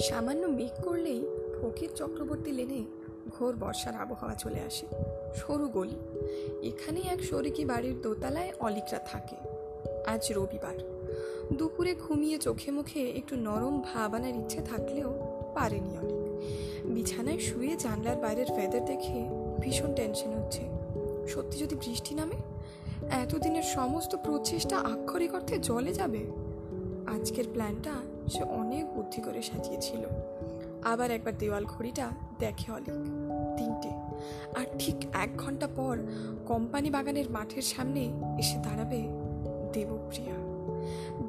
[0.00, 1.26] সামান্য মেঘ করলেই
[1.60, 2.84] ফকির চক্রবর্তী লেনে
[3.38, 4.86] ঘোর বর্ষার আবহাওয়া চলে আসে,
[5.34, 5.98] সরু গলি।
[6.62, 9.36] এখানে এক শরিকি বাড়ির দোতলায় অলিকরা থাকে।
[10.06, 10.74] আজ রবিবার।
[11.52, 15.18] দুপুরে ঘুমিয়ে চোখে মুখে একটু নরম ভাব আনার ইচ্ছে থাকলেও
[15.54, 16.16] পারেনি অলিক।
[16.84, 19.28] বিছানায় শুয়ে জানলার বাইরের ওয়েদার দেখে
[19.60, 20.62] ভীষণ টেনশন হচ্ছে।
[21.28, 22.36] সত্যি যদি বৃষ্টি নামে,
[23.10, 26.26] এতদিনের সমস্ত প্রচেষ্টা আক্ষরিক অর্থে জলে যাবে?
[27.06, 27.92] আজকের প্ল্যানটা
[28.28, 30.06] সে অনেক বুদ্ধি করে সাজিয়েছিল।
[30.84, 32.94] আবার একবার দেওয়াল ঘড়িটা দেখে অলিক।
[33.56, 33.88] তিনটে।
[34.60, 35.98] আর ঠিক এক ঘণ্টা পর
[36.46, 38.00] কোম্পানি বাগানের মাঠের সামনে
[38.38, 39.02] এসে দাঁড়াবে
[39.72, 40.34] দেবপ্রিয়া।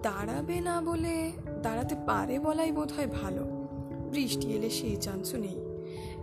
[0.01, 1.31] দাঁড়াবে না বলে
[1.63, 3.43] দাঁড়াতে পারে বলাই বোধ হয় ভালো।
[4.11, 5.63] বৃষ্টি এলে সেই চান্সও নেই।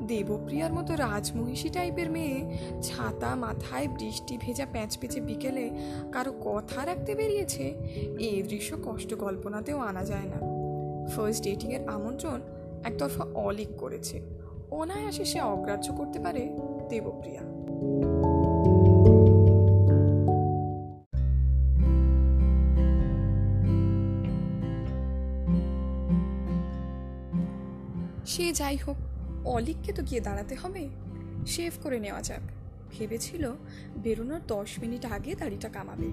[0.07, 5.71] দেবপ্রিয়ার মতো রাজমহিষী টাইপের মেয়ে ছাতা মাথায় বৃষ্টি ভেজা প্যাঁচ পেঁচে বিকেলে
[6.13, 7.63] কারও কথা রাখতে বেরিয়েছে
[8.19, 10.54] এই দৃশ্য কষ্ট কল্পনাতেও আনা যায় না।
[11.09, 12.41] ফার্স্ট ডেটিংয়ের আমন্ত্রণ
[12.85, 14.23] একতরফা অলিক করেছে।
[14.71, 16.57] অনায়াসে সে অগ্রাহ্য করতে পারে
[16.89, 17.41] দেবপ্রিয়া।
[28.27, 28.97] সে যাই হোক,
[29.47, 30.89] অলিককে তো গিয়ে দাঁড়াতে হবে।
[31.47, 32.41] শেভ করে নেওয়া যাক।
[32.91, 33.53] ভেবেছিল
[34.03, 36.07] বেরোনোর দশ মিনিট আগে দাড়িটা কামাবে।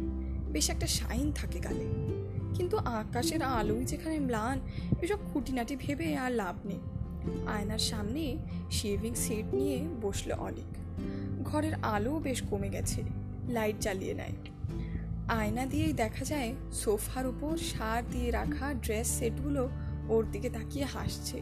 [0.51, 2.20] বেশ একটা শাইন থাকে গালে।
[2.61, 4.59] কিন্তু আকাশের আলোই যেখানে ম্লান,
[5.01, 6.79] এসব খুঁটিনাটি ভেবে আর লাভ নেই।
[7.47, 8.37] আয়নার সামনে
[8.71, 10.71] শেভিং সেট নিয়ে বসল অলিক
[11.43, 13.03] ঘরের আলো বেশ কমে গেছে,
[13.47, 14.35] লাইট জ্বালিয়ে নেয়।
[15.27, 19.69] আয়না দিয়েই দেখা যায়, সোফার উপর সার দিয়ে রাখা ড্রেস সেটগুলো
[20.09, 21.41] ওর দিকে তাকিয়ে হাসছে।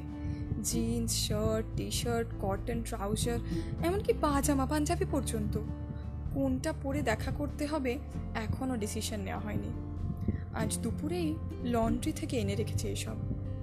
[0.63, 3.39] Jeans, shirt T shirt cotton trouser,
[3.83, 5.59] এমনকি পাজামা পাঞ্জাবি পর্যন্ত।
[6.33, 7.97] কোনটা পরে দেখা করতে হবে,
[8.35, 9.88] এখনও ডিসিশন নেওয়া হয়নি।
[10.53, 13.15] আজ দুপুরেই লন্ড্রি থেকে এনে রেখেছে এসব।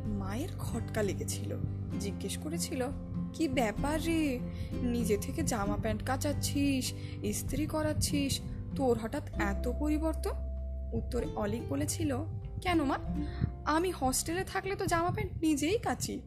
[0.06, 1.56] মায়ের খটকা লেগেছিল।
[2.01, 2.88] জিজ্ঞেস করেছিল,
[3.33, 4.38] কি ব্যাপার রে?
[4.72, 8.41] নিজে থেকে জামা প্যান্ট কাচাচ্ছিস, ইস্ত্রি করাচ্ছিস,
[8.77, 10.31] তোর হঠাৎ এত পরিবর্তন?
[10.93, 12.16] উত্তরে অলিক বলেছিল,
[12.62, 12.99] কেন মা?
[13.65, 16.21] আমি হস্টেলে থাকলে তো জামা প্যান্ট নিজেই কাচি।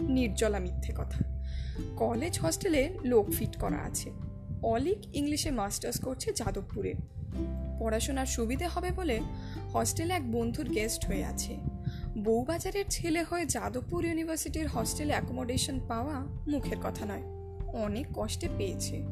[0.00, 1.46] নির্জলা মিথ্যে কথা।
[1.96, 4.10] কলেজ হস্টেলে লোক ফিট করা আছে।
[4.62, 6.94] অলিক ইংলিশে মাস্টার্স করছে যাদবপুরে।
[7.78, 9.20] পড়াশোনার সুবিধে হবে বলে
[9.72, 11.56] হস্টেলে এক বন্ধুর গেস্ট হয়ে আছে।
[12.18, 17.22] বউবাজারের ছেলে হয়ে যাদবপুর ইউনিভার্সিটির হস্টেলে অ্যাকোমোডেশন পাওয়া মুখের কথা নয়।
[17.66, 19.02] অনেক কষ্টে পেয়েছে।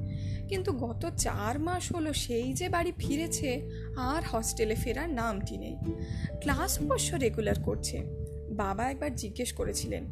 [0.48, 5.76] কিন্তু গত চার মাস হলো সেই যে বাড়ি ফিরেছে, আর হস্টেলে ফেরার নামটি নেই।
[6.41, 8.02] ক্লাস অবশ্য রেগুলার করছে।
[8.50, 10.04] বাবা একবার জিজ্ঞেস করেছিলেন,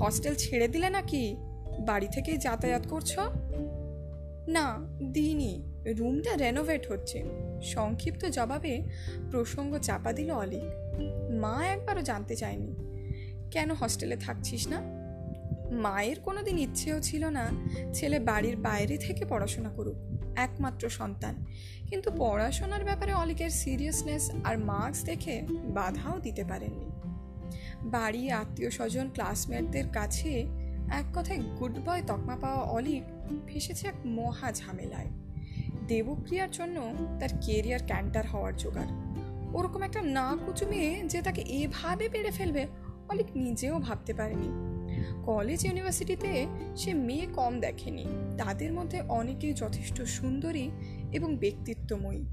[0.00, 1.36] হস্টেল ছেড়ে দিলে নাকি?
[1.80, 3.18] বাড়ি থেকেই যাতায়াত করছ?
[4.48, 4.78] না,
[5.12, 5.62] দিইনি।
[5.98, 8.82] রুমটা রেনোভেট হচ্ছে। সংক্ষিপ্ত জবাবে
[9.30, 10.62] প্রসঙ্গ চাপা দিল অলিক।
[11.40, 12.74] মা একবারও জানতে চায়নি।
[13.50, 15.02] কেন হস্টেলে থাকছিস না?
[15.70, 17.50] মায়ের কোনোদিন ইচ্ছেও ছিল না
[17.94, 19.94] ছেলে বাড়ির বাইরে থেকে পড়াশোনা করুক,
[20.36, 21.44] একমাত্র সন্তান।
[21.88, 26.90] কিন্তু পড়াশোনার ব্যাপারে অলিকের সিরিয়াসনেস আর মার্কস দেখে বাধাও দিতে পারেননি।
[27.82, 30.30] বাড়ি আত্মীয় স্বজন ক্লাসমেটদের কাছে
[30.92, 33.02] এক কথায় গুড বয় তকমা পাওয়া অলিক
[33.46, 35.06] ফেসেছে এক মহা ঝামেলায়।
[35.86, 38.90] দেবপ্রিয়ার জন্য তার কেরিয়ার ক্যান্টার হওয়ার জোগাড়।
[39.54, 42.66] ওরকম একটা না কুচু মেয়ে যে তাকে এভাবে পেড়ে ফেলবে,
[43.08, 44.72] অলিক নিজেও ভাবতে পারেনি।
[45.24, 48.04] কলেজ ইউনিভার্সিটিতে সে মেয়ে কম দেখেনি।
[48.38, 50.70] তাদের মধ্যে অনেকেই যথেষ্ট সুন্দরী
[51.12, 52.24] এবং ব্যক্তিত্বময়ী।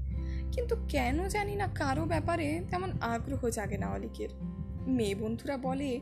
[0.52, 4.28] কিন্তু কেন জানি না কারও ব্যাপারে তেমন আগ্রহ জাগে না অলিকের।
[4.86, 6.00] মেয়ে বন্ধুরা বলে,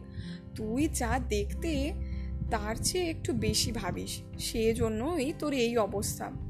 [0.55, 1.93] তুই যা দেখতে,
[2.51, 6.48] তার চেয়ে একটু বেশি ভাবিস। সেজন্যই তোর এই অবস্থা।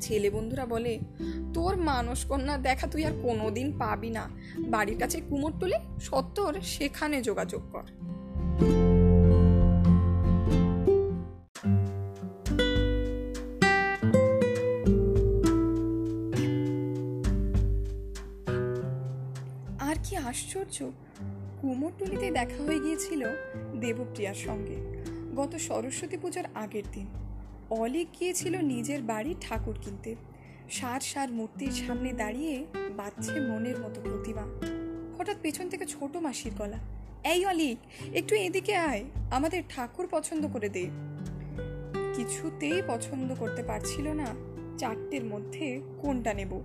[0.00, 0.98] ছেলে বন্ধুরা বলে,
[1.54, 4.24] তোর মানস কন্যা দেখা তুই আর কোনোদিন পাবি না।
[4.58, 7.86] বাড়ির কাছে কুমোরটুলি সত্তর সেখানে যোগাযোগ কর।
[19.80, 20.90] আর কি আশ্চর্য
[21.60, 23.22] কুমোরটুলিতে দেখা হয়ে গিয়েছিল
[23.80, 24.76] দেবপ্রিয়ার সঙ্গে।
[25.36, 27.06] গত সরস্বতী পূজার আগের দিন।
[27.70, 30.14] অলিক গিয়েছিল নিজের বাড়ি ঠাকুর কিনতে।
[30.70, 34.42] সার সার মূর্তির সামনে দাঁড়িয়ে বাচ্ছে মনের মতো প্রতিমা।
[35.18, 36.78] হঠাৎ পেছন থেকে ছোট মাসির গলা।
[37.24, 37.78] এই অলিক
[38.14, 40.88] একটু এদিকে আয়, আমাদের ঠাকুর পছন্দ করে দে।
[42.14, 44.26] কিছুতেই পছন্দ করতে পারছিল না
[44.78, 46.60] চারটের মধ্যে কোনটা নেব।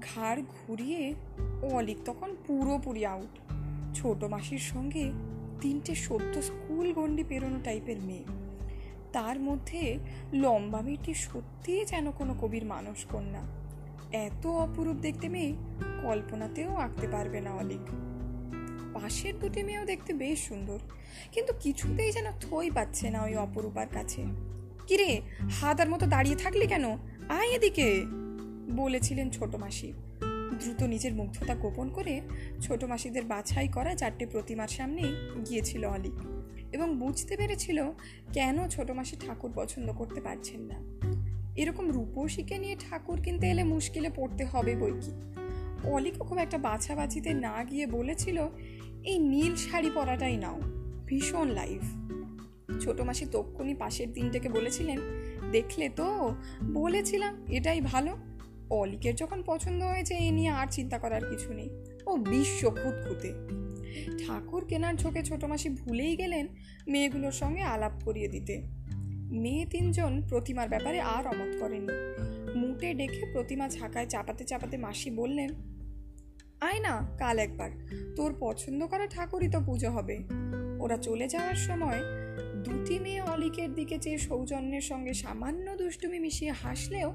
[0.00, 1.14] ঘাড় ঘুরিয়ে
[1.72, 3.38] অলিক তখন পুরোপুরি আউট
[3.96, 5.12] ছোট মাসির সঙ্গে
[5.60, 8.43] তিনটে সদ্য স্কুল গণ্ডি পেরোনো টাইপের মেয়ে।
[9.14, 9.98] তার মধ্যে
[10.32, 13.42] লম্বা মেয়েটি সত্যিই যেন কোনো কবির মানস কন্যা।
[14.16, 15.52] এত অপরূপ দেখতে মেয়ে
[16.02, 17.84] কল্পনাতেও আঁকতে পারবে না অলিক।
[18.94, 20.78] পাশের দুটি মেয়েও দেখতে বেশ সুন্দর,
[21.32, 24.24] কিন্তু কিছুতেই যেন থই পাচ্ছে না ওই অপরূপার কাছে।
[24.86, 25.20] কিরে
[25.50, 26.84] হাতার মতো দাঁড়িয়ে থাকলি কেন?
[27.28, 28.02] আয় এদিকে!
[28.76, 29.92] বলেছিলেন ছোট মাসি।
[30.60, 32.20] দ্রুত নিজের মুগ্ধতা গোপন করে
[32.60, 35.02] ছোট মাসিদের বাছাই করা চারটে প্রতিমার সামনে
[35.48, 36.33] গিয়েছিল অলিক।
[36.74, 37.78] এবং বুঝতে পেরেছিল
[38.32, 40.78] কেন ছোট মাসি ঠাকুর পছন্দ করতে পারছেন না।
[41.56, 45.12] এরকম রূপসীকে নিয়ে ঠাকুর কিনতে এলে মুশকিলে পড়তে হবে বই কি?
[45.88, 48.46] অলিকও খুব একটা বাছাবাছিতে না গিয়ে বলেছিল,
[49.04, 50.60] এই নীল শাড়ি পরাটাই নাও,
[51.06, 51.82] ভীষণ লাইফ
[52.80, 54.98] ছোট মাসি তক্ষুনি পাশের দিনটাকে বলেছিলেন,
[55.52, 56.34] দেখলে তো?
[56.72, 58.16] বলেছিলাম, এটাই ভালো।
[58.70, 61.70] অলিকের যখন পছন্দ হয়েছে, এ নিয়ে আর চিন্তা করার কিছু নেই।
[62.06, 63.63] ও বিশ্ব খুঁতখুঁতে
[64.26, 66.46] ঠাকুর কেনার ঝোঁকে ছোট মাসি ভুলেই গেলেন
[66.88, 68.62] মেয়েগুলোর সঙ্গে আলাপ করিয়ে দিতে।
[69.30, 71.88] মেয়ে তিনজন প্রতিমার ব্যাপারে আর অমত করেনি।
[72.58, 75.50] মুটে ডেকে প্রতিমা ঝাঁকায় চাপাতে চাপাতে মাসি বললেন,
[76.60, 77.70] আয় না, কাল একবার।
[78.16, 80.18] তোর পছন্দ করা ঠাকুরই তো পুজো হবে।
[80.80, 82.00] ওরা চলে যাওয়ার সময়
[82.64, 87.10] দুটি মেয়ে অলিকের দিকে চেয়ে সৌজন্যের সঙ্গে সামান্য দুষ্টুমি মিশিয়ে হাসলেও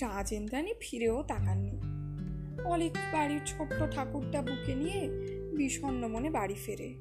[0.00, 1.80] রাজেন্দ্রাণী ফিরেও তাকাননি।
[2.64, 5.00] অলিক বাড়ির ছোট্ট ঠাকুরটা বুকে নিয়ে
[5.60, 6.94] বিষণ্ণ মনে বাড়ি ফেরে।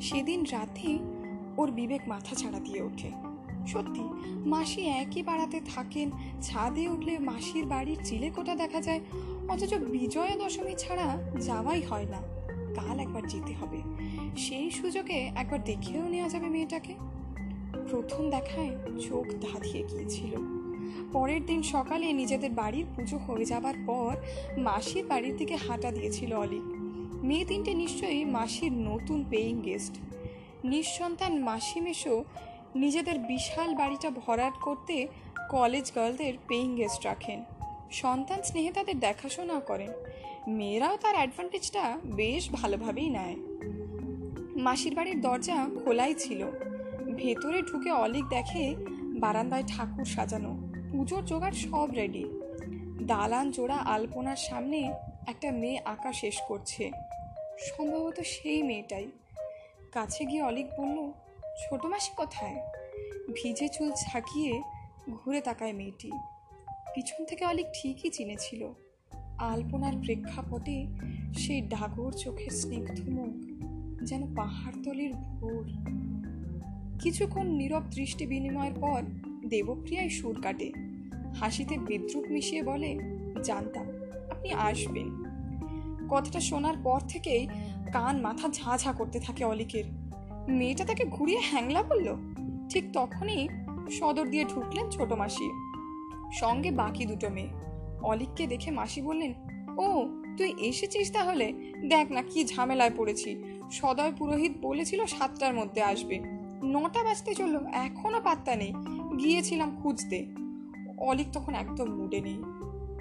[0.00, 0.98] সেদিন রাতে
[1.56, 3.10] ওর বিবেক মাথা ছাড়া দিয়ে ওঠে।
[3.66, 4.02] সত্যি,
[4.46, 6.10] মাসি একই পাড়াতে থাকেন,
[6.42, 9.00] ছাদে উঠলে মাসির বাড়ির চিলেকোটা দেখা যায়,
[9.48, 12.22] অথচ বিজয়া দশমী ছাড়া যাওয়াই হয় না।
[12.74, 13.78] কাল একবার যেতে হবে।
[14.36, 17.13] সেই সুযোগে একবার দেখেও নেওয়া যাবে মেয়েটাকে।
[17.94, 18.70] প্রথম দেখায়
[19.08, 20.36] চোখ ধাঁধিয়ে গিয়েছিল।
[21.12, 24.16] পরের দিন সকালে নিজেদের বাড়ির পুজো হয়ে যাবার পর
[24.58, 26.62] মাসির বাড়ির দিকে হাঁটা দিয়েছিল অলিক
[27.24, 29.98] মেয়ে তিনটে নিশ্চয়ই মাসির নতুন পেইং গেস্ট
[30.64, 32.24] নিঃসন্তান মাসি মেশো
[32.74, 35.06] নিজেদের বিশাল বাড়িটা ভরাট করতে
[35.50, 37.44] কলেজ গার্লদের পেইং গেস্ট রাখেন।
[37.90, 39.90] সন্তান স্নেহে তাদের দেখাশোনা করেন।
[40.48, 43.36] মেয়েরাও তার অ্যাডভান্টেজটা বেশ ভালোভাবেই নেয়।
[44.62, 46.44] মাসির বাড়ির দরজা খোলাই ছিল।
[47.16, 48.74] ভেতরে ঢুকে অলিক দেখে
[49.20, 50.58] বারান্দায় ঠাকুর সাজানো,
[50.92, 52.24] পুজোর জোগাড় সব রেডি
[53.02, 54.92] দালান জোড়া আলপনার সামনে
[55.26, 56.90] একটা মেয়ে আঁকা শেষ করছে।
[57.58, 59.06] সম্ভবত সেই মেয়েটাই।
[59.92, 61.12] কাছে গিয়ে অলিক বলল,
[61.64, 62.56] ছোট মাসি কোথায়?
[63.34, 64.62] ভিজে চুল ঝাঁকিয়ে
[65.10, 66.10] ঘুরে তাকায় মেয়েটি।
[66.94, 68.68] পিছন থেকে অলিক ঠিকই চিনেছিল।
[69.38, 70.86] আলপনার প্রেক্ষাপটে
[71.34, 73.34] সেই ডাগর চোখের স্নিগ্ধ মুখ
[74.02, 75.64] যেন পাহাড়তলির ভোর।
[77.04, 79.02] কিছুক্ষণ নীরব দৃষ্টি বিনিময়ের পর
[79.48, 80.72] দেবপ্রিয়ায় সুর কাটে।
[81.34, 82.98] হাসিতে বিদ্রুপ মিশিয়ে বলে,
[83.44, 83.86] জানতাম,
[84.30, 85.24] আপনি আসবেন।
[86.10, 87.48] কথাটা শোনার পর থেকেই
[87.92, 89.84] কান মাথা ঝাঁ ঝাঁ করতে থাকে অলিকের।
[90.48, 92.16] মেয়েটা তাকে ঘুরিয়ে হ্যাংলা বলল,
[92.68, 93.48] ঠিক তখনই
[93.90, 95.50] সদর দিয়ে ঢুকলেন ছোট মাসি।
[96.32, 97.48] সঙ্গে বাকি দুটো মেয়ে।
[98.02, 99.32] অলিককে দেখে মাসি বললেন,
[99.78, 100.06] ও,
[100.38, 101.52] তুই এসেছিস তাহলে?
[101.88, 108.20] দেখ না কি ঝামেলায় পড়েছি। সদয় পুরোহিত বলেছিল সাতটার মধ্যে আসবে। নটা বাজতে চলল, এখনও
[108.20, 108.72] পাত্তা নেই।
[109.18, 110.26] গিয়েছিলাম খুঁজতে।
[110.98, 112.42] অলিক তখন একদম মুডে নেই।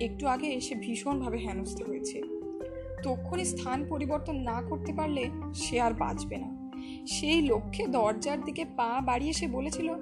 [0.05, 2.21] একটু আগে এসে ভীষণভাবে হেনস্থ হয়েছে।
[3.03, 6.71] তক্ষণই স্থান পরিবর্তন না করতে পারলে সে আর বাঁচবে না।
[7.05, 9.93] সেই লক্ষ্যে দরজার দিকে পা বাড়িয়ে সে বলেছিল,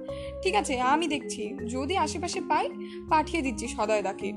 [0.43, 2.69] ঠিক আছে, আমি দেখছি। যদি আশেপাশে পাই,
[3.09, 4.33] পাঠিয়ে দিচ্ছি সদয় সদয়দাকে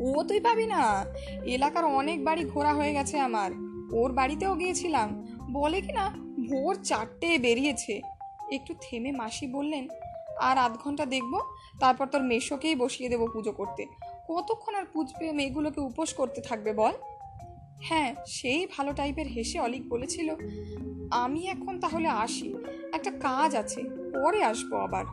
[0.00, 1.04] ও তুই পাবি না।
[1.44, 3.50] এলাকার অনেক বাড়ি ঘোরা হয়ে গেছে আমার।
[3.92, 6.14] ওর বাড়িতেও গিয়েছিলাম। বলে কি না,
[6.48, 8.00] ভোর চারটে বেরিয়েছে।
[8.56, 9.84] একটু থেমে মাসি বললেন,
[10.48, 11.34] আর আধ ঘণ্টা দেখব,
[11.80, 13.82] তারপর তোর মেশোকেই বসিয়ে দেবো পুজো করতে।
[14.28, 16.94] কতক্ষণ আর পুজবে মেয়েগুলোকে উপোস করতে থাকবে বল?
[17.82, 20.28] হ্যাঁ সেই ভালো টাইপের হেসে অলিক বলেছিল,
[21.24, 22.48] আমি এখন তাহলে আসি,
[22.92, 23.80] একটা কাজ আছে,
[24.14, 25.04] পরে আসব আবার।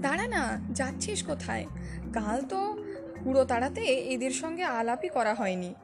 [0.00, 0.42] দাঁড়া না,
[0.74, 1.64] যাচ্ছিস কোথায়?
[2.12, 2.60] কাল তো
[3.20, 3.82] হুড়ো তাড়াতে
[4.14, 5.74] এদের সঙ্গে আলাপই করা হয়নি।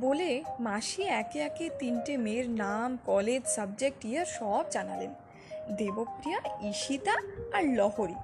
[0.00, 5.12] বলে মাসি একে একে তিনটে মেয়ের নাম, কলেজ, সাবজেক্ট, ইয়ার সব জানালেন।
[5.70, 7.12] দেবপ্রিয়া, ঈশিতা
[7.56, 8.14] আর Lahari.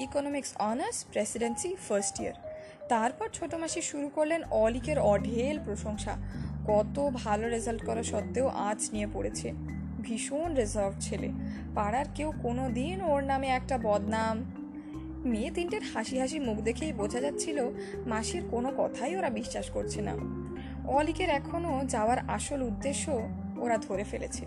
[0.00, 2.32] Economics honours Presidency first year
[2.88, 6.16] তারপর ছোট মাসি শুরু করলেন অলিকের অঢেল প্রশংসা।
[6.66, 9.52] কত ভালো রেজাল্ট করা সত্ত্বেও আজ নিয়ে পড়েছে।
[10.02, 11.32] ভীষণ রেজার্ভ ছেলে।
[11.74, 14.44] পাড়ার কেউ কোনো দিন ওর নামে একটা বদনাম।
[15.24, 17.70] মেয়ে তিনটের হাসি হাসি মুখ দেখেই বোঝা যাচ্ছিল
[18.06, 20.16] মাসির কোনো কথাই ওরা বিশ্বাস করছে না।
[20.88, 23.28] অলিকের এখনও যাওয়ার আসল উদ্দেশ্য
[23.58, 24.46] ওরা ধরে ফেলেছে।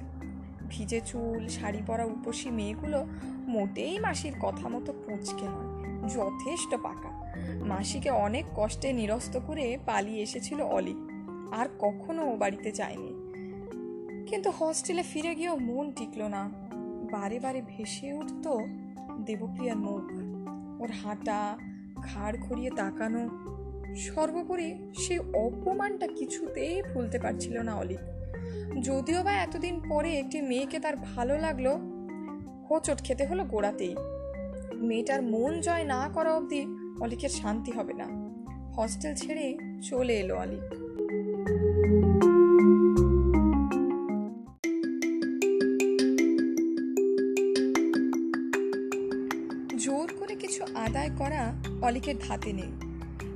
[0.69, 3.05] ভিজে চুল, শাড়ি পরা উপসী মেয়েগুলো
[3.47, 5.69] মোটেই মাসির কথা মতো পুঁচকে নয়,
[6.09, 7.33] যথেষ্ট পাকা।
[7.65, 10.99] মাসিকে অনেক কষ্টে নিরস্ত করে পালিয়ে এসেছিল অলিক
[11.53, 13.13] আর কখনো ও বাড়িতে যায়নি।
[14.27, 16.49] কিন্তু হস্টেলে ফিরে গিয়েও মন টিকলো না।
[17.11, 18.45] বারে বারে ভেসে উঠত
[19.25, 20.03] দেবপ্রিয়ার মুখ।
[20.81, 21.57] ওর হাঁটা,
[21.95, 23.29] ঘাড় ঘুরিয়ে তাকানো,
[23.95, 27.99] সর্বোপরি সে অপমানটা কিছুতেই ভুলতে পারছিল না অলিক
[28.81, 31.67] যদিও বা এতদিন পরে একটি মেয়েকে তার ভালো লাগল,
[32.69, 33.95] হোঁচট খেতে হলো গোড়াতেই।
[34.73, 36.65] মেয়েটার মন জয় না করা অবধি
[37.01, 38.07] অলিকের শান্তি হবে না।
[38.75, 40.65] হস্টেল ছেড়ে চলে এলো অলিক।
[49.77, 52.71] জোর করে কিছু আদায় করা অলিকের ধাতে নেই।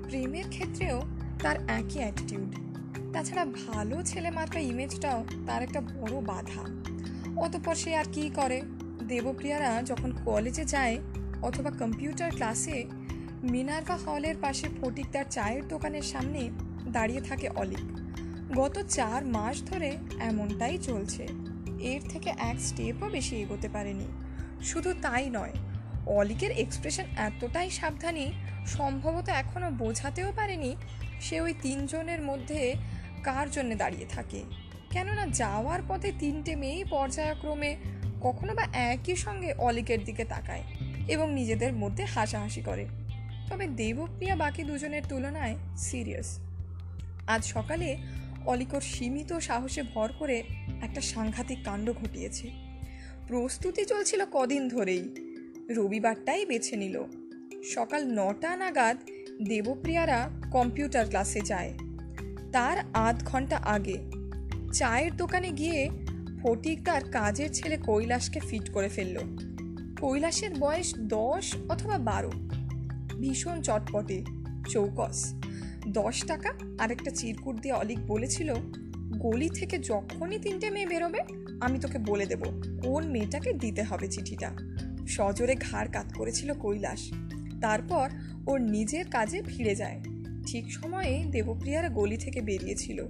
[0.09, 1.01] প্রেমের ক্ষেত্রেও
[1.43, 2.72] তার একই অ্যাটিটিউড
[3.13, 6.63] তাছাড়া ভালো ছেলে মার্কা ইমেজটাও তার একটা বড় বাধা।
[7.41, 8.61] অতপর সে আর কী করে?
[9.07, 10.97] দেবপ্রিয়ারা যখন কলেজে যায়
[11.41, 12.85] অথবা কম্পিউটার ক্লাসে
[13.43, 16.49] মিনার্ভা হলের পাশে ফটিকদার চায়ের দোকানের সামনে
[16.87, 17.97] দাঁড়িয়ে থাকে অলিক।
[18.55, 21.27] গত চার মাস ধরে এমনটাই চলছে।
[21.79, 24.07] এর থেকে এক স্টেপও বেশি এগোতে পারেনি।
[24.61, 25.51] শুধু তাই নয়,
[26.05, 28.31] অলিকের এক্সপ্রেশন এতটাই সাবধানী,
[28.65, 30.75] সম্ভবত এখনও বোঝাতেও পারেনি,
[31.21, 32.75] সে ওই তিনজনের মধ্যে
[33.23, 34.43] কার জন্য দাঁড়িয়ে থাকে?
[34.91, 37.75] কেননা যাওয়ার পথে তিনটে মেয়েই পর্যায়ক্রমে
[38.21, 40.63] কখনো বা একই সঙ্গে অলিকের দিকে তাকায়
[41.07, 42.85] এবং নিজেদের মধ্যে হাসাহাসি করে।
[43.49, 46.39] তবে দেবপ্রিয়া বাকি দুজনের তুলনায় সিরিয়াস
[47.27, 47.97] আজ সকালে
[48.45, 50.43] অলিকর সীমিত সাহসে ভর করে
[50.81, 52.51] একটা সাংঘাতিক কাণ্ড ঘটিয়েছে।
[53.27, 55.03] প্রস্তুতি চলছিল কদিন ধরেই।
[55.69, 57.03] রবিবারটাই বেছে নিল।
[57.63, 58.97] সকাল নটা নাগাদ
[59.47, 61.73] দেবপ্রিয়ারা কম্পিউটার ক্লাসে যায়।
[62.53, 63.97] তার আধ ঘণ্টা আগে।
[64.73, 65.89] চায়ের দোকানে গিয়ে
[66.43, 69.17] ফটিক তার কাজের ছেলে কৈলাসকে ফিট করে ফেলল।
[70.01, 72.31] কৈলাসের বয়স দশ অথবা বারো।
[73.19, 74.23] ভীষণ চটপটে,
[74.69, 75.33] চৌকস।
[75.87, 78.53] দশ টাকা আর একটা চিরকুট দিয়ে অলিক বলেছিল,
[79.17, 81.19] গলি থেকে যখনই তিনটে মেয়ে বেরোবে,
[81.61, 82.43] আমি তোকে বলে দেব,
[82.83, 84.51] কোন মেয়েটাকে দিতে হবে চিঠিটা।
[85.07, 87.09] সজোরে ঘাড় কাত করেছিল কৈলাস।
[87.61, 88.09] তারপর
[88.47, 90.01] ওর নিজের কাজে ফিরে যায়।
[90.45, 93.05] ঠিক সময়ে দেবপ্রিয়ারা গলি থেকে বেরিয়েছিল।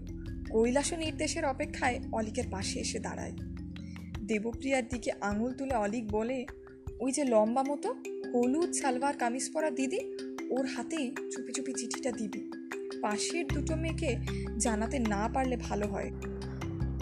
[0.50, 3.32] কৈলাস নির্দেশের অপেক্ষায় অলিকের পাশে এসে দাঁড়ায়।
[4.28, 6.46] দেবপ্রিয়ার দিকে আঙুল তুলে অলিক বলে,
[7.00, 7.96] ওই যে লম্বা মতো,
[8.34, 10.00] হলুদ সালভার কামিজ পরা দিদি,
[10.50, 12.52] ওর হাতেই চুপি চুপি চিঠিটা দিবি।
[13.02, 14.18] পাশের দুটো মেয়েকে
[14.60, 16.12] জানাতে না পারলে ভালো হয়।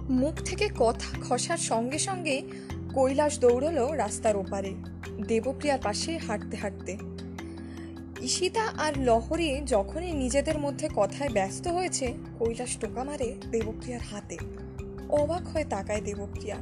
[0.09, 2.41] মুখ থেকে কথা খসার সঙ্গে সঙ্গে
[2.93, 4.73] কৈলাস দৌড়লো রাস্তার ওপারে।
[5.27, 6.97] দেবপ্রিয়ার পাশে হাঁটতে হাঁটতে
[8.21, 14.37] ঈশিতা আর লহরি যখনই নিজেদের মধ্যে কথায় ব্যস্ত হয়েছে, কৈলাস টোকা মারে দেবপ্রিয়ার হাতে।
[15.09, 16.55] অবাক হয়ে তাকায় দেবপ্রিয়া।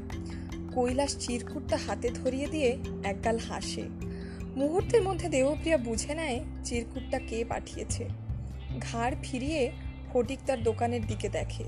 [0.75, 3.83] কৈলাস চিরকুটটা হাতে ধরিয়ে দিয়ে একগাল হাসে।
[4.55, 8.09] মুহূর্তের মধ্যে দেবপ্রিয়া বুঝে নেয় চিরকুটটা কে পাঠিয়েছে।
[8.79, 9.71] ঘাড় ফিরিয়ে
[10.13, 11.63] ফটিক তার দোকানের দিকে দেখে।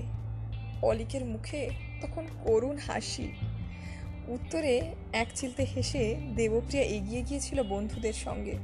[0.82, 1.70] অলিকের মুখে
[2.00, 3.32] তখন করুণ হাসি।
[4.28, 8.54] উত্তরে এক চিলতে হেসে দেবপ্রিয়া এগিয়ে গিয়েছিল বন্ধুদের সঙ্গে।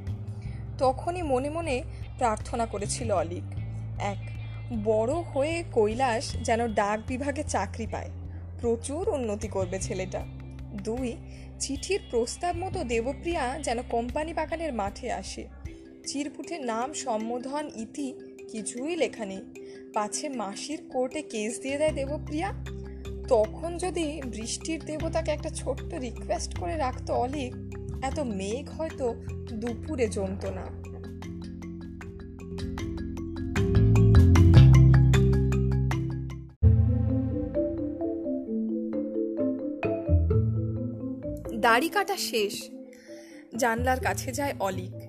[0.78, 1.82] তখনই মনে মনে
[2.18, 3.42] প্রার্থনা করেছিল অলিক।
[3.98, 4.16] এক,
[4.84, 8.10] বড় হয়ে কৈলাস যেন ডাক বিভাগে চাকরি পায়।
[8.60, 10.20] প্রচুর উন্নতি করবে ছেলেটা।
[10.82, 11.16] দুই,
[11.60, 15.48] চিঠির প্রস্তাব মতো দেবপ্রিয়া যেন কোম্পানি বাগানের মাঠে আসে।
[16.06, 18.14] চিরপুঠের নাম সম্বোধন ইতি
[18.52, 19.42] কিছুই লেখা নেই।
[19.94, 22.52] পাছে মাসির কোর্টে কেস দিয়ে দেয় দেবপ্রিয়া।
[23.28, 27.67] তখন যদি বৃষ্টির দেবতাকে একটা ছোট্ট রিকোয়েস্ট করে রাখতো অলিক
[28.02, 29.14] এত মেঘ হয়তো
[29.52, 30.88] দুপুরে জমত না।
[41.58, 42.70] দাড়ি কাটা শেষ।
[43.56, 45.08] জানলার কাছে যায় অলিক।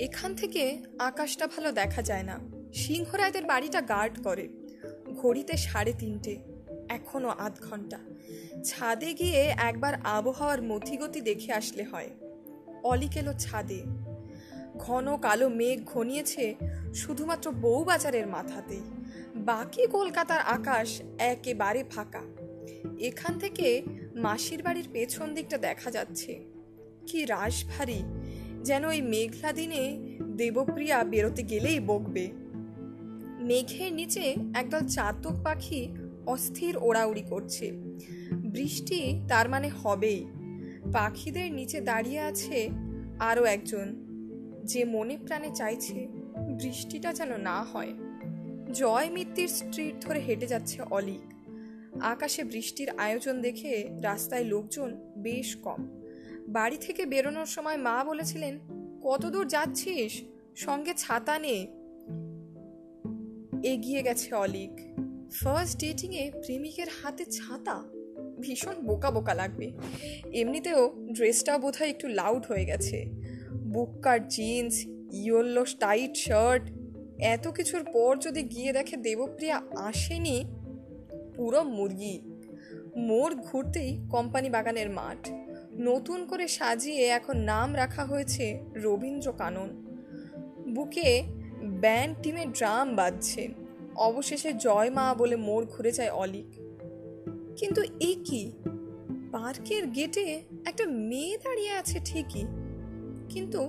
[0.00, 2.38] এখান থেকে আকাশটা ভালো দেখা যায় না।
[2.74, 4.48] সিংহরায়দের বাড়িটা গার্ড করে।
[5.14, 6.36] ঘড়িতে সাড়ে তিনটে।
[6.88, 7.98] এখনও আধ ঘণ্টা
[8.64, 12.10] ছাদে গিয়ে একবার আবহাওয়ার মতিগতি দেখে আসলে হয়।
[12.84, 13.82] অলিক এলো ছাদে।
[14.78, 16.54] ঘন কালো মেঘ ঘনিয়েছে
[16.94, 18.82] শুধুমাত্র বউবাজারের মাথাতেই।
[19.36, 22.20] বাকি কলকাতার আকাশ একেবারে ফাঁকা।
[22.98, 23.82] এখান থেকে
[24.14, 26.44] মাসির বাড়ির পেছন দিকটা দেখা যাচ্ছে।
[27.06, 28.02] কি রাস ভারী
[28.62, 29.82] যেন ওই মেঘলা দিনে
[30.36, 32.32] দেবপ্রিয়া বেরোতে গেলেই বকবে।
[33.40, 35.94] মেঘের নিচে একদল চাতক পাখি
[36.26, 37.72] অস্থির ওড়াউড়ি করছে।
[38.32, 40.26] বৃষ্টি তার মানে হবেই।
[40.92, 42.70] পাখিদের নিচে দাঁড়িয়ে আছে
[43.18, 44.04] আরও একজন,
[44.64, 46.08] যে মনে প্রাণে চাইছে
[46.62, 47.92] বৃষ্টিটা যেন না হয়।
[48.72, 51.34] জয় মিত্তির স্ট্রিট ধরে হেঁটে যাচ্ছে অলিক।
[52.00, 56.00] আকাশে বৃষ্টির আয়োজন দেখে রাস্তায় লোকজন বেশ কম।
[56.48, 58.58] বাড়ি থেকে বেরোনোর সময় মা বলেছিলেন,
[59.02, 60.22] কত দূর যাচ্ছিস?
[60.56, 61.66] সঙ্গে ছাতা নে।
[63.62, 64.80] এগিয়ে গেছে অলিক।
[65.32, 67.82] ফার্স্ট ডেটিংয়ে প্রেমিকের হাতে ছাতা।
[68.44, 69.66] ভীষণ বোকা বোকা লাগবে।
[70.32, 70.82] এমনিতেও
[71.12, 72.98] ড্রেসটাও বোধহয় একটু লাউড হয়ে গেছে।
[73.74, 74.74] বুককার জিন্স
[75.12, 76.64] ইয়েলো টাইট শার্ট
[77.18, 80.38] এত কিছুর পর যদি গিয়ে দেখে দেবপ্রিয়া আসেনি,
[81.36, 82.16] পুরো মুরগি।
[82.96, 85.20] মোড় ঘুরতেই কোম্পানি বাগানের মাঠ।
[85.78, 89.70] নতুন করে সাজিয়ে এখন নাম রাখা হয়েছে রবীন্দ্র কানন।
[90.74, 91.08] বুকে
[91.80, 93.42] ব্যান্ড টিমের ড্রাম বাজছে।
[93.96, 96.50] অবশেষে জয় মা বলে মোড় ঘুরে যায় অলিক।
[97.56, 98.52] কিন্তু এ কি?
[99.32, 102.44] পার্কের গেটে একটা মেয়ে দাঁড়িয়ে আছে ঠিকই,
[103.28, 103.60] কিন্তু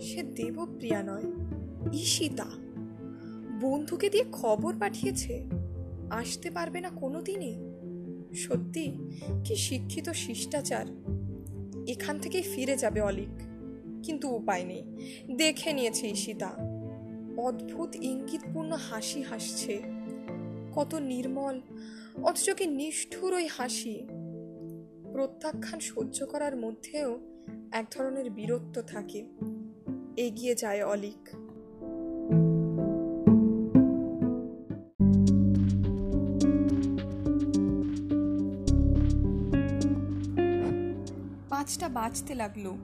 [0.00, 1.28] সে দেবপ্রিয়া নয়,
[1.92, 2.48] ঈশিতা।
[3.60, 5.34] বন্ধুকে দিয়ে খবর পাঠিয়েছে,
[6.10, 7.54] আসতে পারবে না কোনো দিনই
[8.34, 8.84] সত্যি
[9.44, 10.86] কি শিক্ষিত শিষ্টাচার।
[11.88, 13.34] এখান থেকেই ফিরে যাবে অলিক,
[14.02, 14.82] কিন্তু উপায় নেই।
[15.36, 16.50] দেখে নিয়েছে ঈশিতা।
[17.36, 19.93] অদ্ভুত ইঙ্গিতপূর্ণ হাসি হাসছে।
[20.74, 21.60] কত নির্মল,
[22.22, 24.02] অথচ কি নিষ্ঠুর ওই হাসি।
[25.12, 27.20] প্রত্যাখ্যান সহ্য করার মধ্যেও
[27.72, 29.26] এক ধরনের বীরত্ব থাকে।
[30.16, 31.28] এগিয়ে যায় অলিক।
[41.48, 42.76] পাঁচটা বাজতে লাগল।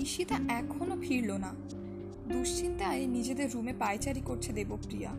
[0.00, 1.54] ঈশিতা এখনও ফিরল না।
[2.28, 5.10] দুশ্চিন্তায় নিজেদের রুমে পায়চারি করছে দেবপ্রিয়া।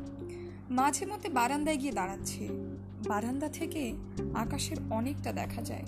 [0.70, 2.48] মাঝে মধ্যে বারান্দায় গিয়ে দাঁড়াচ্ছে।
[3.08, 3.94] বারান্দা থেকে
[4.34, 5.84] আকাশের অনেকটা দেখা যায়।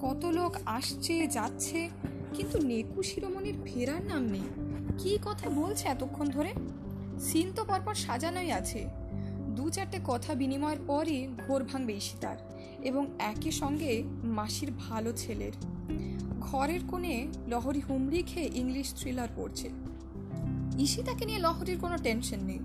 [0.00, 1.90] কত লোক আসছে, যাচ্ছে,
[2.34, 4.42] কিন্তু নেকু শিরোমণির ফেরার নাম নেই।
[4.98, 6.52] কি কথা বলছে এতক্ষণ ধরে?
[7.20, 8.88] সিন তো পরপর সাজানোই আছে।
[9.48, 12.36] দু চারটে কথা বিনিময়ের পরই ঘোর ভাঙবে ঈশিতার
[12.82, 15.52] এবং একই সঙ্গে মাসির ভালো ছেলের।
[16.40, 19.70] ঘরের কোণে লহরি হুমড়ি খেয়ে ইংলিশ থ্রিলার পড়ছে।
[20.78, 22.58] ঈশিতাকে নিয়ে লহরির কোনো টেনশন নেই।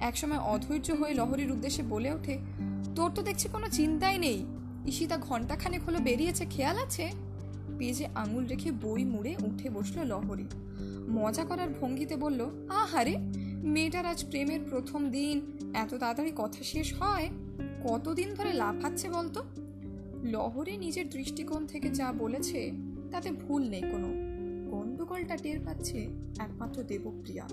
[0.00, 2.38] একসময় অধৈর্য হয়ে লহরির উদ্দেশ্যে বলে ওঠে,
[2.96, 4.46] তোর তো দেখছি কোনো চিন্তাই নেই।
[4.86, 7.10] ঈশিতা ঘন্টাখানেক হলো বেরিয়েছে, খেয়াল আছে?
[7.78, 10.44] পেজে আঙুল রেখে বই মুড়ে উঠে বসল লহরি।
[11.08, 13.16] মজা করার ভঙ্গিতে বলল, আহারে,
[13.62, 15.40] মেয়েটার আজ প্রেমের প্রথম দিন।
[15.74, 17.28] এত তাড়াতাড়ি কথা শেষ হয়?
[17.84, 19.42] কতদিন ধরে লাফাচ্ছে বলতো?
[20.24, 22.72] লহরি নিজের দৃষ্টিকোণ থেকে যা বলেছে,
[23.10, 24.06] তাতে ভুল নেই কোনো।
[24.70, 27.48] গন্ডগোলটা টের পাচ্ছে একমাত্র দেবপ্রিয়া।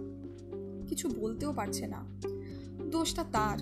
[0.88, 2.06] কিছু বলতেও পারছে না।
[2.89, 3.58] দোষটা তার।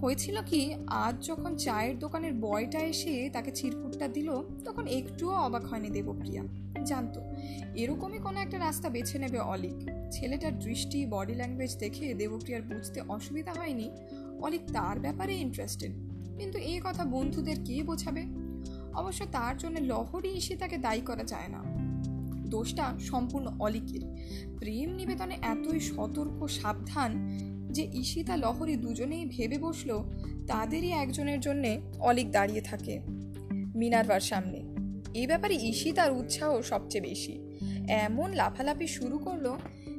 [0.00, 4.32] হয়েছিল কি, আজ যখন চায়ের দোকানের বয়টা এসে তাকে চিরকুটটা দিল,
[4.64, 6.42] তখন একটুও অবাক হয়নি দেবপ্রিয়া।
[6.84, 7.20] জানতো,
[7.74, 13.52] এরকমই কোনো একটা রাস্তা বেছে নেবে অলিক। ছেলেটার দৃষ্টি বডি ল্যাঙ্গুয়েজ দেখে দেবপ্রিয়ার বুঝতে অসুবিধা
[13.52, 13.90] হয়নি।
[14.40, 15.92] অলিক তার ব্যাপারে ইন্টারেস্টেড
[16.38, 18.22] কিন্তু এই কথা বন্ধুদের কে বোঝাবে?
[18.94, 21.64] অবশ্য তার জন্য লহরি এসে তাকে দায়ী করা যায় না।
[22.46, 24.00] দোষটা সম্পূর্ণ অলিকের।
[24.58, 27.28] প্রেম নিবেদনে এতই সতর্ক, সাবধান
[27.74, 30.02] যে ঈশিতা, লহরি দুজনেই ভেবে বসল
[30.46, 33.00] তাদেরই একজনের জন্যে অলিক দাঁড়িয়ে থাকে
[33.76, 34.62] মিনারবার সামনে।
[35.14, 37.32] এই ব্যাপারে ঈশিতার উৎসাহ সবচেয়ে বেশি।
[37.88, 39.56] এমন লাফালাফি শুরু করল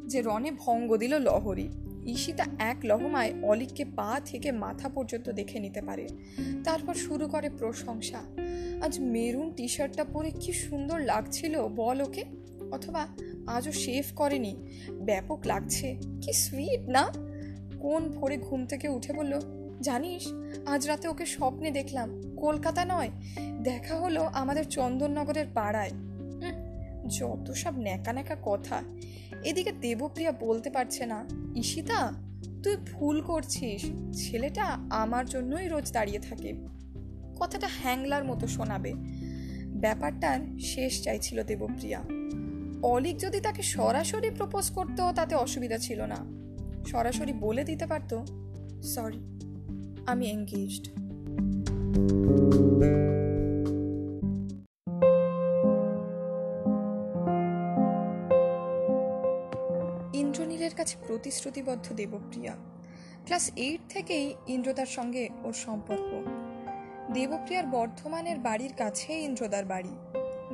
[0.08, 1.70] যে রনে ভঙ্গ দিল লহরি।
[2.06, 6.08] ঈশিতা এক লহমায় অলিককে পা থেকে মাথা পর্যন্ত দেখে নিতে পারে।
[6.64, 8.22] তারপর শুরু করে প্রশংসা।
[8.82, 12.24] আজ মেরুন টি শার্টটা পরে কি সুন্দর লাগছিল বল ওকে?
[12.72, 13.08] অথবা
[13.48, 14.56] আজও শেভ করেনি?
[14.92, 17.25] ব্যাপক লাগছে। কি সুইট না?
[17.86, 19.41] কোন ভোরে ঘুম থেকে উঠে বলল,
[19.82, 20.28] জানিস,
[20.65, 23.10] আজ রাতে ওকে স্বপ্নে দেখলাম। কলকাতা নয়,
[23.63, 25.91] দেখা হলো আমাদের চন্দননগরের পাড়ায়।
[27.08, 28.82] যত সব ন্যাকা ন্যাকা কথা।
[29.43, 32.13] এদিকে দেবপ্রিয়া বলতে পারছে না, ঈশিতা,
[32.63, 36.54] তুই ভুল করছিস, ছেলেটা আমার জন্যই রোজ দাঁড়িয়ে থাকে।
[37.39, 38.93] কথাটা হ্যাংলার মতো শোনাবে।
[39.65, 42.02] ব্যাপারটার শেষ চাইছিল দেবপ্রিয়া।
[42.82, 46.45] অলিক যদি তাকে সরাসরি প্রপোজ করতো তাতে অসুবিধা ছিল না।
[46.86, 48.24] সরাসরি বলে দিতে পারত
[48.84, 49.21] সরি
[50.06, 50.88] আমি এঙ্গেজড
[60.13, 62.56] ইন্দ্রনীলের কাছে প্রতিশ্রুতিবদ্ধ দেবপ্রিয়া।
[63.26, 66.10] ক্লাস এইট থেকেই ইন্দ্রদার সঙ্গে ওর সম্পর্ক।
[67.13, 69.95] দেবপ্রিয়ার বর্ধমানের বাড়ির কাছে ইন্দ্রদার বাড়ি।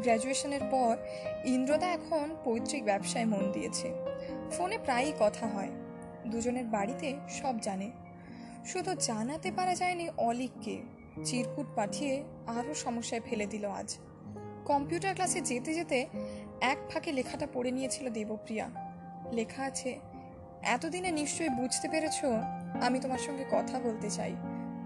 [0.02, 0.98] গ্র্যাজুয়েশনের পর
[1.46, 3.94] ইন্দ্রদা এখন পৈতৃক ব্যবসায় মন দিয়েছে।
[4.52, 5.81] ফোনে প্রায়ই কথা হয়।
[6.32, 7.92] দুজনের বাড়িতে সব জানে।
[8.66, 10.82] শুধু জানাতে পারা যায়নি অলিককে।
[11.24, 13.98] চিরকুট পাঠিয়ে আরও সমস্যায় ফেলে দিল আজ।
[14.66, 16.08] কম্পিউটার ক্লাসে যেতে যেতে
[16.62, 18.70] এক ফাঁকে লেখাটা পড়ে নিয়েছিল দেবপ্রিয়া।
[19.32, 20.00] লেখা আছে,
[20.62, 22.20] এতদিনে নিশ্চয়ই বুঝতে পেরেছ,
[22.82, 24.36] আমি তোমার সঙ্গে কথা বলতে চাই।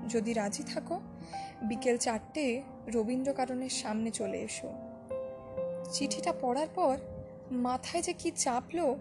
[0.09, 0.99] যদি রাজি থাকো,
[1.63, 2.61] বিকেল চারটে
[2.93, 4.69] রবীন্দ্র কারণের সামনে চলে এসো।
[5.93, 6.97] চিঠিটা পড়ার পর
[7.51, 8.97] মাথায় যে কি চাপলো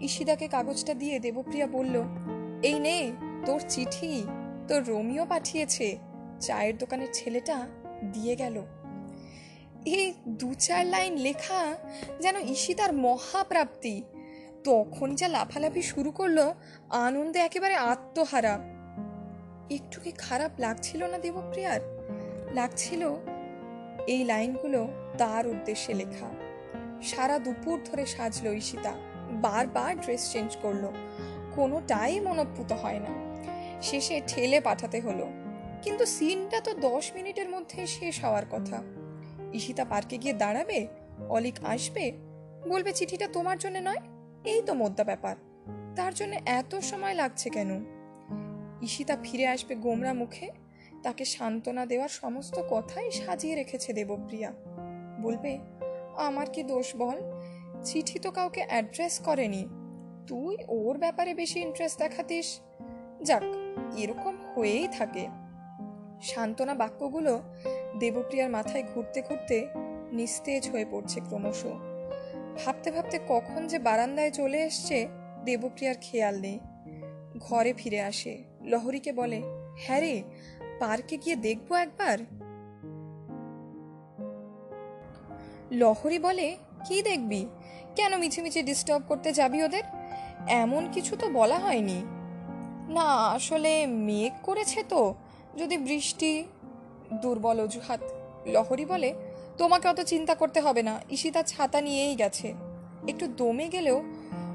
[0.00, 2.02] ঈশিদাকে কাগজটা দিয়ে দেবপ্রিয়া বলল,
[2.62, 3.12] এই নে,
[3.46, 4.22] তোর চিঠি,
[4.68, 5.98] তোর রোমিও পাঠিয়েছে,
[6.40, 7.66] চায়ের দোকানের ছেলেটা
[8.12, 8.62] দিয়ে গেল।
[9.84, 11.76] এই দু চার লাইন লেখা
[12.20, 14.02] যেন ঈশিতার মহাপ্রাপ্তি।
[14.64, 16.52] তখন যা লাফালাফি শুরু করল,
[16.90, 18.58] আনন্দে একেবারে আত্মহারা।
[19.70, 21.80] একটু কি খারাপ লাগছিল না দেবপ্রিয়ার?
[22.54, 23.14] লাগছিল
[24.06, 26.30] এই লাইনগুলো তার উদ্দেশ্যে লেখা।
[27.02, 30.88] সারা দুপুর ধরে সাজলো ঈশিতা। বারবার ড্রেস চেঞ্জ করল।
[31.54, 33.32] কোনোটাই মনোপ্রুত হয় না।
[33.82, 35.28] শেষে ঠেলে পাঠাতে হলো।
[35.82, 38.82] কিন্তু সিনটা তো দশ মিনিটের মধ্যে শেষ হওয়ার কথা।
[39.52, 40.86] ঈশিতা পার্কে গিয়ে দাঁড়াবে?
[41.28, 42.12] অলিক আসবে?
[42.68, 44.00] বলবে, চিঠিটা তোমার জন্য নয়,
[44.44, 45.36] এই তো মোদ্দা ব্যাপার।
[45.96, 47.84] তার জন্য এত সময় লাগছে কেন?
[48.82, 50.50] ঈশিতা ফিরে আসবে গোমরা মুখে।
[51.02, 54.52] তাকে সান্ত্বনা দেওয়ার সমস্ত কথাই সাজিয়ে রেখেছে দেবপ্রিয়া।
[55.22, 55.58] বলবে,
[56.16, 57.31] আমার কি দোষ বল?
[57.84, 59.68] চিঠি তো কাউকে অ্যাড্রেস করেনি।
[60.26, 62.60] তুই ওর ব্যাপারে বেশি ইন্টারেস্ট দেখাতিস?
[63.22, 63.42] যাক,
[63.96, 65.28] এরকম হয়েই থাকে।
[66.22, 67.42] সান্ত্বনা বাক্যগুলো
[67.98, 69.66] দেবপ্রিয়ার মাথায় ঘুরতে ঘুরতে
[70.12, 71.64] নিস্তেজ হয়ে পড়ছে ক্রমশ।
[72.64, 75.08] ভাবতে ভাবতে কখন যে বারান্দায় চলে এসছে
[75.44, 76.60] দেবপ্রিয়ার খেয়াল নেই।
[77.38, 79.42] ঘরে ফিরে আসে, লহরীকে বলে
[79.76, 80.22] হ্যাঁ রে,
[80.80, 82.18] পার্কে গিয়ে দেখব একবার?
[85.72, 87.46] লহরী বলে, কি দেখবি?
[87.96, 89.82] কেন মিছে মিছে ডিস্টার্ব করতে যাবি ওদের?
[90.48, 92.02] এমন কিছু তো বলা হয়নি।
[92.88, 95.14] না, আসলে মেঘ করেছে তো।
[95.56, 96.44] যদি বৃষ্টি,
[97.12, 98.00] দুর্বল অজুহাত,
[98.46, 99.14] লহরী বলে,
[99.58, 102.54] তোমাকে অত চিন্তা করতে হবে না। ঈশিতা ছাতা নিয়েই গেছে।
[103.08, 104.02] একটু দমে গেলেও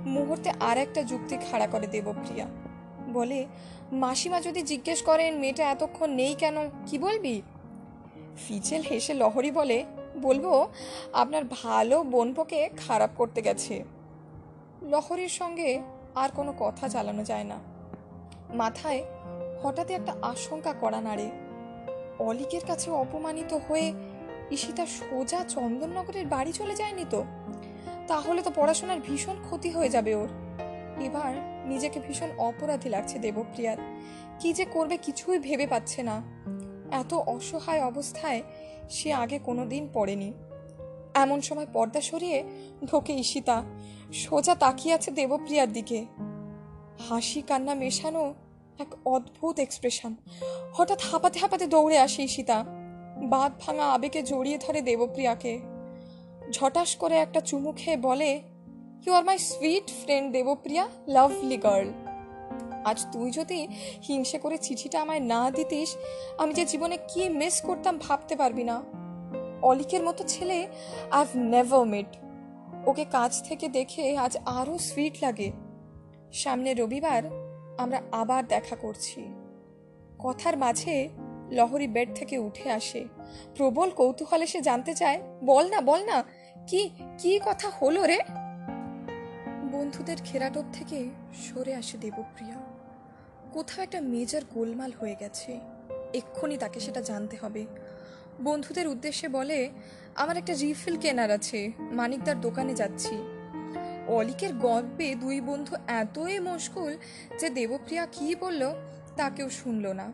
[0.05, 2.47] মুহূর্তে আর একটা যুক্তি খাড়া করে দেবপ্রিয়া
[3.13, 3.45] বলে,
[3.91, 7.41] মাসিমা যদি জিজ্ঞেস করেন, মেয়েটা এতক্ষণ নেই কেন, কি বলবি?
[8.47, 9.85] ফিচেল হেসে লহরী বলে
[10.17, 10.67] বলব,
[11.13, 13.83] আপনার ভালো বোনপোকে খারাপ করতে গেছে।
[14.81, 15.81] লহরীর সঙ্গে
[16.15, 17.57] আর কোনো কথা চালানো যায় না।
[18.53, 19.05] মাথায়
[19.63, 21.31] হঠাৎই একটা আশঙ্কা করা নাড়ে।
[22.19, 23.93] অলিকের কাছে অপমানিত হয়ে
[24.51, 27.23] ঈশিতা সোজা চন্দননগরের বাড়ি চলে যায়নি তো?
[28.07, 30.27] তাহলে তো পড়াশোনার ভীষণ ক্ষতি হয়ে যাবে ওর।
[31.01, 33.77] এবার নিজেকে ভীষণ অপরাধী লাগছে দেবপ্রিয়ার।
[34.39, 36.21] কি যে করবে কিছুই ভেবে পাচ্ছে না।
[36.91, 38.41] এত অসহায় অবস্থায়
[38.89, 40.33] সে আগে কোনো দিন পড়েনি।
[41.13, 42.43] এমন সময় পর্দা সরিয়ে
[42.85, 43.63] ঢোকে ঈশিতা,
[44.13, 46.05] সোজা তাকিয়ে আছে দেবপ্রিয়ার দিকে।
[47.09, 48.33] হাসি কান্না মেশানো
[48.79, 50.15] এক অদ্ভুত এক্সপ্রেশন
[50.73, 52.65] হঠাৎ হাঁপাতে হাঁপাতে দৌড়ে আসে ঈশিতা।
[53.23, 55.59] বাদ ভাঙা আবেগে জড়িয়ে ধরে দেবপ্রিয়াকে।
[56.51, 58.41] ঝটাস করে একটা চুমু খেয়ে বলে
[59.05, 62.06] you are my sweet friend Debpriya lovely girl
[62.89, 63.59] আজ তুই যদি
[64.07, 65.89] হিংসে করে চিঠিটা আমায় না দিতিস,
[66.37, 68.77] আমি যে জীবনে কি মিস করতাম ভাবতে পারবি না।
[69.61, 70.57] অলিকের মতো ছেলে
[71.11, 72.09] আই হ্যাভ নেভার মেড
[72.85, 75.51] ওকে কাছ থেকে দেখে আজ আরও সুইট লাগে।
[76.33, 77.23] সামনে রবিবার,
[77.77, 79.19] আমরা আবার দেখা করছি।
[80.19, 81.09] কথার মাঝে
[81.51, 83.01] লহরি বেড থেকে উঠে আসে।
[83.55, 86.17] প্রবল কৌতূহলে সে জানতে চায়, বল না বল না,
[86.67, 86.81] কি
[87.19, 88.19] কি কথা হলো রে?
[89.71, 90.97] বন্ধুদের ঘেরাটোপ থেকে
[91.43, 92.57] সরে আসে দেবপ্রিয়া।
[93.51, 95.59] কোথাও একটা মেজর গোলমাল হয়ে গেছে।
[96.13, 97.65] এক্ষুনি তাকে সেটা জানতে হবে।
[98.41, 99.69] বন্ধুদের উদ্দেশ্যে বলে,
[100.15, 103.17] আমার একটা রিফিল কেনার আছে মানিকদার দোকানে যাচ্ছি।
[104.07, 106.97] অলিকের গল্পে দুই বন্ধু এতই মশগুল
[107.39, 108.71] যে দেবপ্রিয়া কি বলল
[109.15, 110.11] তা কেউ শুনল না।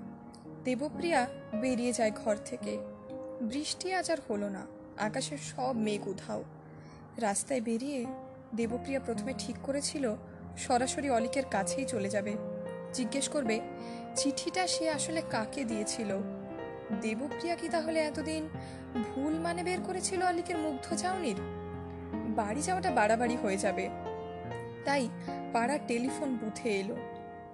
[0.64, 1.28] দেবপ্রিয়া
[1.62, 2.78] বেরিয়ে যায় ঘর থেকে।
[3.42, 4.66] বৃষ্টি আজ আর হলো না,
[4.98, 6.44] আকাশের সব মেঘ উধাও।
[7.18, 8.06] রাস্তায় বেরিয়ে
[8.56, 10.16] দেবপ্রিয়া প্রথমে ঠিক করেছিল,
[10.58, 12.53] সরাসরি অলিকের কাছেই চলে যাবে।
[12.94, 13.62] জিজ্ঞেস করবে,
[14.16, 16.18] চিঠিটা সে আসলে কাকে দিয়েছিল?
[17.02, 18.50] দেবপ্রিয়া কি তাহলে এতদিন
[19.04, 21.36] ভুল মানে বের করেছিল অলিকের মুগ্ধ চাউনির
[22.36, 23.90] বাড়ি যাওয়াটা বাড়াবাড়ি হয়ে যাবে।
[24.86, 25.10] তাই
[25.54, 26.96] পাড়ার টেলিফোন বুথে এলো।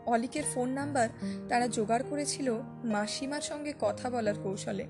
[0.06, 1.10] অলিকের ফোন নাম্বার
[1.50, 4.88] তারা জোগাড় করেছিল মাসিমার সঙ্গে কথা বলার কৌশলে।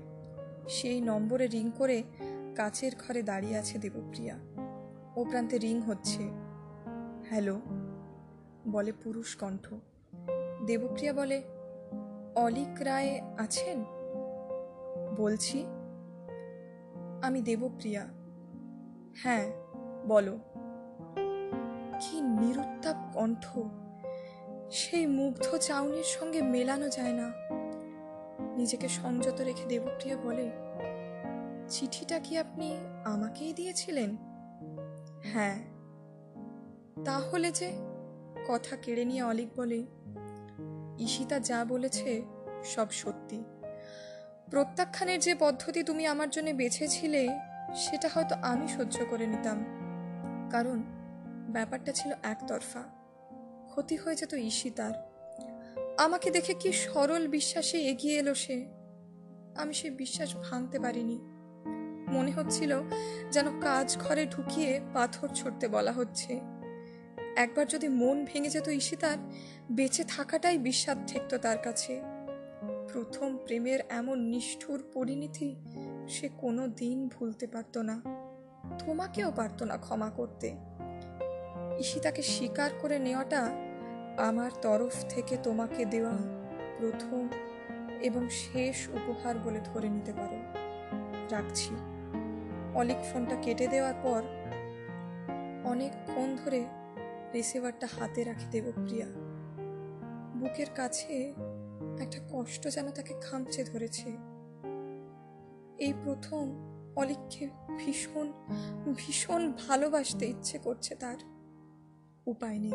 [0.68, 2.02] সেই নম্বরে রিং করে
[2.56, 4.34] কাছের ঘরে দাঁড়িয়ে আছে দেবপ্রিয়া।
[5.16, 6.22] ও প্রান্তে রিং হচ্ছে।
[7.30, 7.60] হ্যালো?
[8.68, 9.74] বলে পুরুষ কণ্ঠ।
[10.70, 11.42] দেবপ্রিয়া বলে,
[12.34, 13.84] অলিক রায় আছেন?
[15.16, 15.66] বলছি,
[17.22, 18.06] আমি দেবপ্রিয়া।
[19.14, 19.52] হ্যাঁ
[20.08, 20.38] বলো।
[22.00, 23.58] কি নিরুত্তাপ কণ্ঠ!
[24.70, 27.32] সেই মুগ্ধ চাউনির সঙ্গে মেলানো যায় না।
[28.56, 30.50] নিজেকে সংযত রেখে দেবপ্রিয়া বলে,
[31.68, 34.16] চিঠিটা কি আপনি আমাকেই দিয়েছিলেন?
[35.22, 35.58] হ্যাঁ।
[37.04, 37.70] তাহলে যে?
[38.48, 39.86] কথা কেড়ে নিয়ে অলিক বলে
[41.00, 42.22] ঈশিতা যা বলেছে
[42.64, 43.44] সব সত্যি।
[44.50, 47.28] প্রত্যাখ্যানের যে পদ্ধতি তুমি আমার জন্য বেছেছিলে,
[47.74, 49.64] সেটা হয়তো আমি সহ্য করে নিতাম।
[50.50, 50.82] কারণ
[51.52, 52.82] ব্যাপারটা ছিল একতরফা।
[53.70, 54.92] ক্ষতি হয়ে যেত ঈশিতার।
[55.98, 58.66] আমাকে দেখে কি সরল বিশ্বাসে এগিয়ে এলো সে?
[59.56, 61.18] আমি সেই বিশ্বাস ভাঙতে পারিনি।
[62.12, 62.82] মনে হচ্ছিল
[63.30, 66.40] যেন কাজ ঘরে ঢুকিয়ে পাথর ছুটতে বলা হচ্ছে।
[67.36, 69.18] একবার যদি মন ভেঙে যেত ঈশিতার,
[69.70, 72.02] বেঁচে থাকাটাই বিস্বাদ ঠেকত তার কাছে।
[72.92, 75.56] প্রথম প্রেমের এমন নিষ্ঠুর পরিণতি
[76.08, 78.02] সে কোনো দিন ভুলতে পারত না।
[78.78, 80.56] তোমাকেও পারত না ক্ষমা করতে।
[81.80, 83.50] ঈশিতাকে স্বীকার করে নেওয়াটা
[84.16, 86.18] আমার তরফ থেকে তোমাকে দেওয়া
[86.78, 87.28] প্রথম
[88.00, 90.38] এবং শেষ উপহার বলে ধরে নিতে পারো।
[91.30, 91.74] রাখছি।
[92.74, 94.22] অলিক ফোনটা কেটে দেওয়ার পর
[95.64, 96.64] অনেকক্ষণ ধরে
[97.34, 99.06] রিসিভারটা হাতে রাখে দেবপ্রিয়া।
[100.38, 101.34] বুকের কাছে
[102.00, 104.16] একটা কষ্ট যেন তাকে খামচে ধরেছে।
[105.78, 106.50] এই প্রথম
[106.96, 108.32] অলিককে ভীষণ
[108.96, 111.16] ভীষণ ভালোবাসতে ইচ্ছে করছে তার।
[112.26, 112.72] উপায় নেই।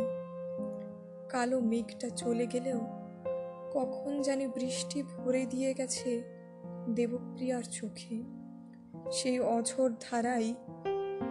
[1.30, 2.80] কালো মেঘটা চলে গেলেও
[3.74, 6.24] কখন জানি বৃষ্টি ভরে দিয়ে গেছে
[6.96, 8.24] দেবপ্রিয়ার চোখে।
[9.12, 10.56] সেই অঝোর ধারাই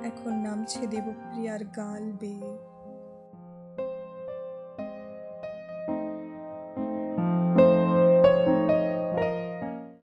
[0.05, 2.54] এখন নামছে দেবপ্রিয়ার গাল বেয়ে।